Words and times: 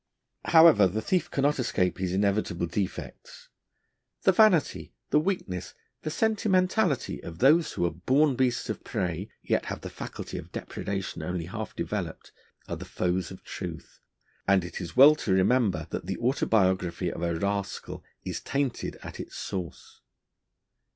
However, 0.45 0.87
the 0.87 0.99
thief 0.99 1.29
cannot 1.29 1.59
escape 1.59 1.99
his 1.99 2.11
inevitable 2.11 2.65
defects. 2.65 3.49
The 4.23 4.31
vanity, 4.31 4.95
the 5.11 5.19
weakness, 5.19 5.75
the 6.01 6.09
sentimentality 6.09 7.21
of 7.21 7.37
those 7.37 7.73
who 7.73 7.85
are 7.85 7.91
born 7.91 8.35
beasts 8.35 8.67
of 8.71 8.83
prey, 8.83 9.29
yet 9.43 9.65
have 9.65 9.81
the 9.81 9.91
faculty 9.91 10.39
of 10.39 10.51
depredation 10.51 11.21
only 11.21 11.45
half 11.45 11.75
developed, 11.75 12.31
are 12.67 12.77
the 12.77 12.83
foes 12.83 13.29
of 13.29 13.43
truth, 13.43 13.99
and 14.47 14.63
it 14.65 14.81
is 14.81 14.97
well 14.97 15.13
to 15.17 15.33
remember 15.33 15.85
that 15.91 16.07
the 16.07 16.17
autobiography 16.17 17.11
of 17.11 17.21
a 17.21 17.35
rascal 17.37 18.03
is 18.23 18.41
tainted 18.41 18.95
at 19.03 19.19
its 19.19 19.35
source. 19.35 20.01